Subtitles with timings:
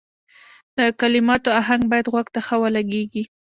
[0.77, 3.23] د کلماتو اهنګ باید غوږ ته ښه ولګیږي.